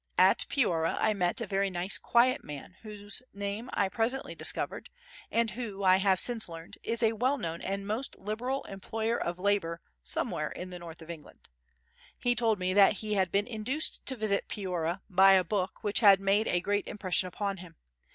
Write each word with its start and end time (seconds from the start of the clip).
At 0.17 0.47
Piora 0.49 0.95
I 0.99 1.13
met 1.13 1.41
a 1.41 1.45
very 1.45 1.69
nice 1.69 1.99
quiet 1.99 2.43
man 2.43 2.75
whose 2.81 3.21
name 3.35 3.69
I 3.71 3.87
presently 3.87 4.33
discovered, 4.33 4.89
and 5.29 5.51
who, 5.51 5.83
I 5.83 5.97
have 5.97 6.19
since 6.19 6.49
learned, 6.49 6.79
is 6.81 7.03
a 7.03 7.13
well 7.13 7.37
known 7.37 7.61
and 7.61 7.85
most 7.85 8.17
liberal 8.17 8.63
employer 8.63 9.15
of 9.15 9.37
labour 9.37 9.79
somewhere 10.03 10.49
in 10.49 10.71
the 10.71 10.79
north 10.79 11.03
of 11.03 11.11
England. 11.11 11.49
He 12.17 12.33
told 12.33 12.57
me 12.57 12.73
that 12.73 12.93
he 12.93 13.13
had 13.13 13.31
been 13.31 13.45
induced 13.45 14.03
to 14.07 14.15
visit 14.15 14.47
Piora 14.49 15.01
by 15.07 15.33
a 15.33 15.43
book 15.43 15.83
which 15.83 15.99
had 15.99 16.19
made 16.19 16.47
a 16.47 16.61
great 16.61 16.87
impression 16.87 17.27
upon 17.27 17.57
him. 17.57 17.75